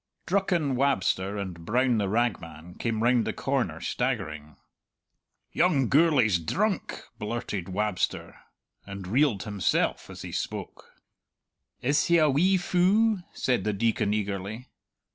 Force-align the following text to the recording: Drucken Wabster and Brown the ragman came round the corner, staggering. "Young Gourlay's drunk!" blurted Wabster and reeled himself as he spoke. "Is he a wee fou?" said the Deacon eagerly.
Drucken 0.25 0.75
Wabster 0.75 1.37
and 1.37 1.63
Brown 1.63 1.99
the 1.99 2.09
ragman 2.09 2.73
came 2.73 3.03
round 3.03 3.23
the 3.23 3.33
corner, 3.33 3.79
staggering. 3.79 4.55
"Young 5.51 5.89
Gourlay's 5.89 6.39
drunk!" 6.39 7.03
blurted 7.19 7.69
Wabster 7.69 8.39
and 8.87 9.05
reeled 9.05 9.43
himself 9.43 10.09
as 10.09 10.23
he 10.23 10.31
spoke. 10.31 10.93
"Is 11.83 12.05
he 12.05 12.17
a 12.17 12.31
wee 12.31 12.57
fou?" 12.57 13.19
said 13.33 13.63
the 13.63 13.73
Deacon 13.73 14.11
eagerly. 14.11 14.69